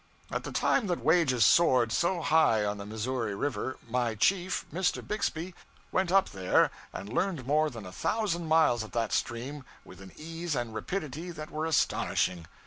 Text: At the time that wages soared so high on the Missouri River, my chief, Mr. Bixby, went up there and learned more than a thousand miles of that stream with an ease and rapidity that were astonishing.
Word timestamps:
At 0.31 0.45
the 0.45 0.51
time 0.51 0.87
that 0.87 1.05
wages 1.05 1.45
soared 1.45 1.91
so 1.91 2.23
high 2.23 2.65
on 2.65 2.79
the 2.79 2.87
Missouri 2.87 3.35
River, 3.35 3.77
my 3.87 4.15
chief, 4.15 4.65
Mr. 4.73 5.07
Bixby, 5.07 5.53
went 5.91 6.11
up 6.11 6.29
there 6.31 6.71
and 6.91 7.07
learned 7.13 7.45
more 7.45 7.69
than 7.69 7.85
a 7.85 7.91
thousand 7.91 8.47
miles 8.47 8.81
of 8.81 8.93
that 8.93 9.13
stream 9.13 9.63
with 9.85 10.01
an 10.01 10.11
ease 10.15 10.55
and 10.55 10.73
rapidity 10.73 11.29
that 11.29 11.51
were 11.51 11.67
astonishing. 11.67 12.47